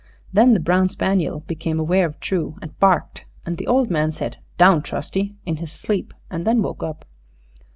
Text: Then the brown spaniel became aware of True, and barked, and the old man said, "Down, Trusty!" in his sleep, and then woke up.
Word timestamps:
Then 0.33 0.55
the 0.55 0.59
brown 0.59 0.89
spaniel 0.89 1.41
became 1.41 1.79
aware 1.79 2.07
of 2.07 2.19
True, 2.19 2.57
and 2.59 2.75
barked, 2.79 3.23
and 3.45 3.59
the 3.59 3.67
old 3.67 3.91
man 3.91 4.11
said, 4.11 4.37
"Down, 4.57 4.81
Trusty!" 4.81 5.35
in 5.45 5.57
his 5.57 5.71
sleep, 5.71 6.11
and 6.31 6.43
then 6.43 6.63
woke 6.63 6.81
up. 6.81 7.05